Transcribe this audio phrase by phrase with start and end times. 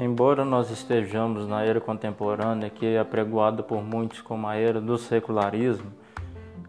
[0.00, 4.96] Embora nós estejamos na era contemporânea, que é apregoada por muitos como a era do
[4.96, 5.90] secularismo,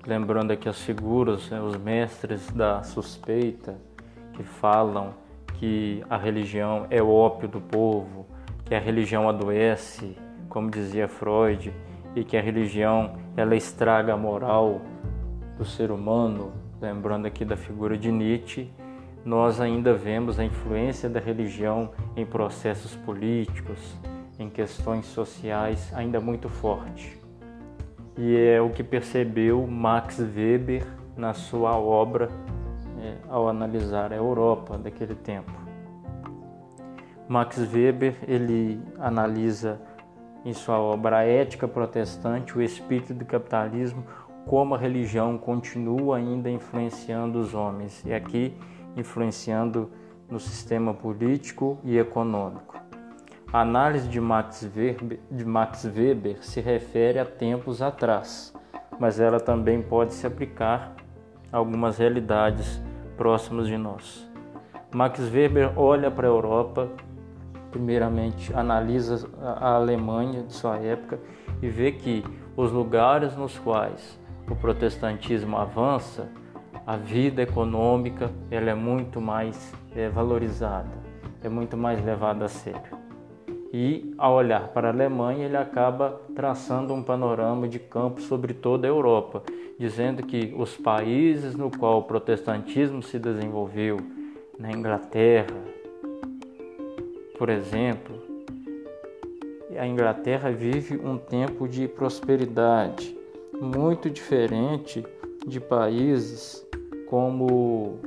[0.03, 3.77] lembrando aqui as figuras, né, os mestres da suspeita,
[4.33, 5.13] que falam
[5.59, 8.25] que a religião é o ópio do povo,
[8.65, 10.17] que a religião adoece,
[10.49, 11.71] como dizia Freud,
[12.15, 14.81] e que a religião ela estraga a moral
[15.55, 18.71] do ser humano, lembrando aqui da figura de Nietzsche,
[19.25, 23.95] nós ainda vemos a influência da religião em processos políticos,
[24.37, 27.19] em questões sociais ainda muito forte.
[28.17, 30.85] E é o que percebeu Max Weber
[31.15, 32.29] na sua obra
[33.01, 35.51] é, ao analisar a Europa daquele tempo.
[37.27, 39.79] Max Weber ele analisa
[40.43, 44.03] em sua obra A Ética Protestante o espírito do capitalismo
[44.45, 48.57] como a religião continua ainda influenciando os homens e aqui
[48.95, 49.89] influenciando
[50.29, 52.77] no sistema político e econômico.
[53.51, 58.53] A análise de Max, Weber, de Max Weber se refere a tempos atrás,
[58.99, 60.95] mas ela também pode se aplicar
[61.51, 62.79] a algumas realidades
[63.17, 64.29] próximas de nós.
[64.93, 66.89] Max Weber olha para a Europa,
[67.71, 71.19] primeiramente analisa a Alemanha de sua época
[71.61, 72.23] e vê que
[72.55, 76.29] os lugares nos quais o protestantismo avança,
[76.89, 80.89] a vida econômica ela é muito mais é, valorizada,
[81.43, 82.97] é muito mais levada a sério.
[83.71, 88.87] E ao olhar para a Alemanha, ele acaba traçando um panorama de campo sobre toda
[88.87, 89.43] a Europa,
[89.77, 93.97] dizendo que os países no qual o protestantismo se desenvolveu,
[94.57, 95.55] na Inglaterra,
[97.37, 98.15] por exemplo,
[99.77, 103.15] a Inglaterra vive um tempo de prosperidade,
[103.61, 105.05] muito diferente
[105.45, 106.67] de países
[107.09, 107.99] como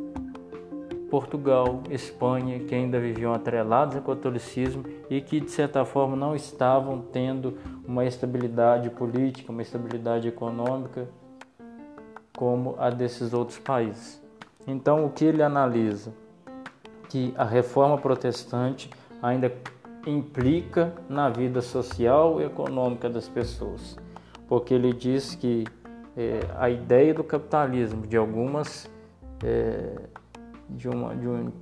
[1.11, 7.01] Portugal, Espanha, que ainda viviam atrelados ao catolicismo e que de certa forma não estavam
[7.01, 11.09] tendo uma estabilidade política, uma estabilidade econômica
[12.37, 14.23] como a desses outros países.
[14.67, 16.15] Então, o que ele analisa?
[17.09, 18.89] Que a reforma protestante
[19.21, 19.53] ainda
[20.07, 23.97] implica na vida social e econômica das pessoas
[24.53, 25.65] porque ele diz que
[26.15, 28.87] é, a ideia do capitalismo, de algumas
[29.43, 30.09] é,
[30.69, 31.53] de, uma, de, um,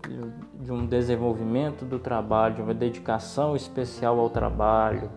[0.60, 5.10] de um desenvolvimento do trabalho, de uma dedicação especial ao trabalho,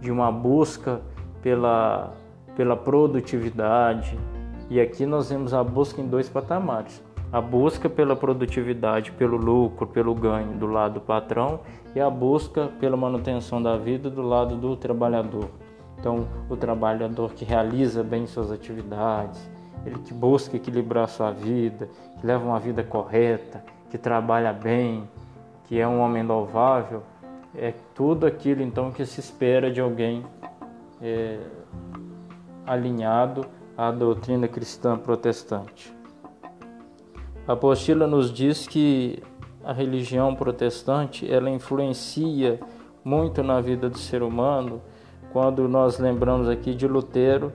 [0.00, 1.00] de uma busca
[1.42, 2.12] pela,
[2.56, 4.18] pela produtividade.
[4.70, 7.02] E aqui nós vemos a busca em dois patamares.
[7.30, 11.60] A busca pela produtividade, pelo lucro, pelo ganho do lado do patrão
[11.94, 15.50] e a busca pela manutenção da vida do lado do trabalhador.
[15.98, 19.50] Então, o trabalhador que realiza bem suas atividades,
[19.84, 21.88] ele que busca equilibrar sua vida,
[22.20, 25.08] que leva uma vida correta, que trabalha bem,
[25.64, 27.02] que é um homem louvável,
[27.54, 30.24] é tudo aquilo então que se espera de alguém
[31.00, 31.38] é,
[32.66, 33.46] alinhado
[33.76, 35.96] à doutrina cristã protestante.
[37.46, 39.22] A apostila nos diz que
[39.64, 42.60] a religião protestante ela influencia
[43.04, 44.82] muito na vida do ser humano
[45.32, 47.52] quando nós lembramos aqui de Lutero,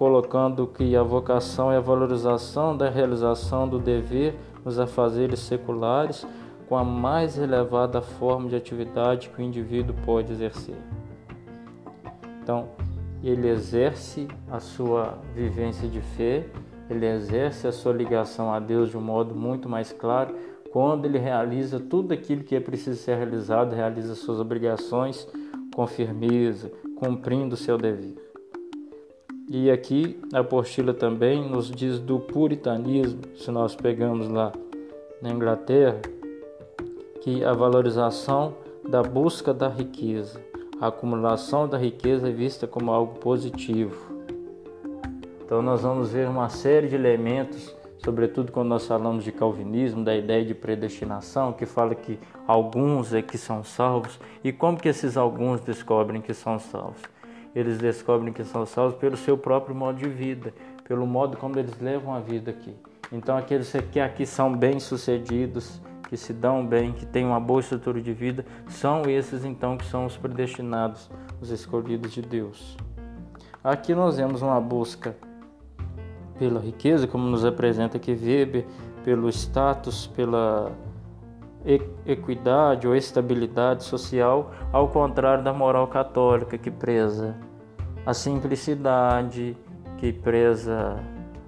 [0.00, 4.34] colocando que a vocação é a valorização da realização do dever
[4.64, 6.26] nos afazeres seculares
[6.66, 10.76] com a mais elevada forma de atividade que o indivíduo pode exercer.
[12.42, 12.70] Então,
[13.22, 16.46] ele exerce a sua vivência de fé,
[16.88, 20.34] ele exerce a sua ligação a Deus de um modo muito mais claro
[20.72, 25.28] quando ele realiza tudo aquilo que é preciso ser realizado, realiza suas obrigações
[25.74, 28.29] com firmeza, cumprindo seu dever.
[29.52, 34.52] E aqui a apostila também nos diz do puritanismo, se nós pegamos lá
[35.20, 36.00] na Inglaterra,
[37.20, 38.54] que a valorização
[38.88, 40.40] da busca da riqueza,
[40.80, 43.96] a acumulação da riqueza é vista como algo positivo.
[45.44, 47.74] Então nós vamos ver uma série de elementos
[48.04, 53.20] sobretudo quando nós falamos de calvinismo, da ideia de predestinação, que fala que alguns é
[53.20, 54.18] que são salvos.
[54.42, 57.02] E como que esses alguns descobrem que são salvos?
[57.54, 60.54] Eles descobrem que são salvos pelo seu próprio modo de vida,
[60.84, 62.74] pelo modo como eles levam a vida aqui.
[63.12, 68.00] Então aqueles que aqui são bem-sucedidos, que se dão bem, que têm uma boa estrutura
[68.00, 71.10] de vida, são esses então que são os predestinados,
[71.40, 72.76] os escolhidos de Deus.
[73.62, 75.16] Aqui nós vemos uma busca
[76.38, 78.64] pela riqueza, como nos apresenta aqui Weber,
[79.04, 80.72] pelo status, pela
[82.06, 87.36] equidade ou estabilidade social, ao contrário da moral católica que preza
[88.04, 89.56] a simplicidade,
[89.98, 90.98] que preza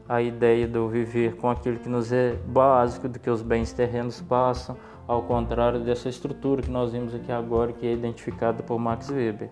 [0.09, 4.21] a ideia do viver com aquilo que nos é básico, do que os bens terrenos
[4.21, 4.77] passam,
[5.09, 9.51] ao contrário dessa estrutura que nós vimos aqui agora, que é identificada por Max Weber.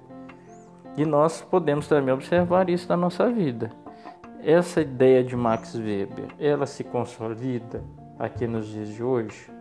[0.96, 3.70] E nós podemos também observar isso na nossa vida.
[4.42, 7.82] Essa ideia de Max Weber, ela se consolida
[8.18, 9.59] aqui nos dias de hoje?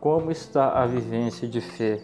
[0.00, 2.00] Como está a vivência de fé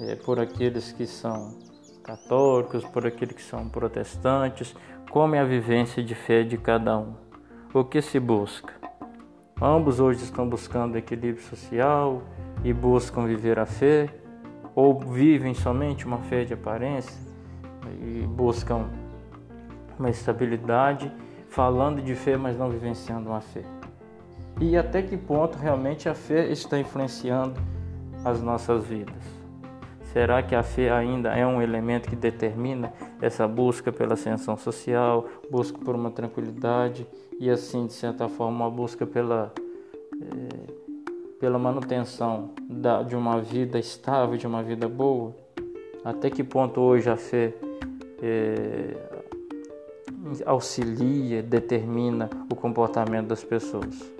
[0.00, 1.56] é, por aqueles que são
[2.02, 4.74] católicos, por aqueles que são protestantes?
[5.08, 7.14] Como é a vivência de fé de cada um?
[7.72, 8.74] O que se busca?
[9.62, 12.22] Ambos hoje estão buscando equilíbrio social
[12.64, 14.12] e buscam viver a fé,
[14.74, 17.16] ou vivem somente uma fé de aparência
[18.02, 18.90] e buscam
[19.96, 21.12] uma estabilidade,
[21.48, 23.77] falando de fé, mas não vivenciando uma fé.
[24.60, 27.54] E até que ponto realmente a fé está influenciando
[28.24, 29.38] as nossas vidas?
[30.12, 35.26] Será que a fé ainda é um elemento que determina essa busca pela ascensão social,
[35.48, 37.06] busca por uma tranquilidade
[37.38, 39.52] e assim, de certa forma, uma busca pela,
[40.20, 40.72] é,
[41.38, 45.36] pela manutenção da, de uma vida estável, de uma vida boa?
[46.04, 47.54] Até que ponto hoje a fé
[48.20, 48.96] é,
[50.44, 54.17] auxilia, determina o comportamento das pessoas?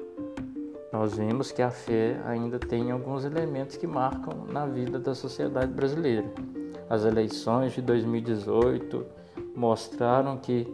[0.93, 5.71] Nós vimos que a fé ainda tem alguns elementos que marcam na vida da sociedade
[5.71, 6.25] brasileira.
[6.89, 9.05] As eleições de 2018
[9.55, 10.67] mostraram que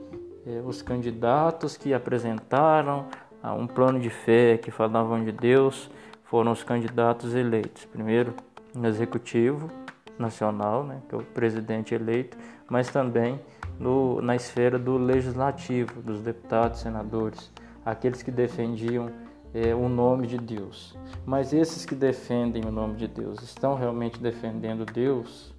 [0.46, 3.06] eh, os candidatos que apresentaram
[3.52, 5.90] um plano de fé, que falavam de Deus,
[6.24, 7.84] foram os candidatos eleitos.
[7.84, 8.32] Primeiro
[8.74, 9.70] no Executivo
[10.18, 12.36] Nacional, né, que é o presidente eleito,
[12.68, 13.38] mas também
[13.78, 17.50] no, na esfera do Legislativo, dos deputados, senadores,
[17.84, 19.10] aqueles que defendiam
[19.54, 20.96] é, o nome de Deus.
[21.24, 25.54] Mas esses que defendem o nome de Deus estão realmente defendendo Deus?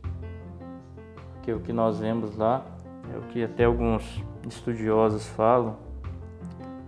[1.42, 2.66] Que o que nós vemos lá
[3.14, 5.78] é o que até alguns estudiosos falam.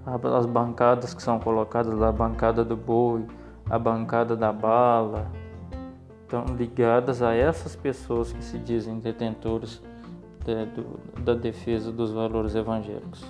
[0.06, 3.26] As bancadas que são colocadas lá, a bancada do boi,
[3.70, 5.30] a bancada da bala,
[6.24, 9.82] estão ligadas a essas pessoas que se dizem detentores
[10.46, 13.24] de, do, da defesa dos valores evangélicos.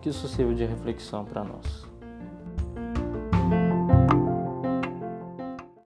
[0.00, 1.93] Que isso sirva de reflexão para nós.